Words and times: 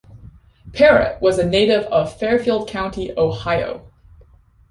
Parrott 0.73 1.21
was 1.21 1.37
a 1.37 1.45
native 1.45 1.83
of 1.91 2.17
Fairfield 2.17 2.67
County, 2.67 3.15
Ohio. 3.15 3.87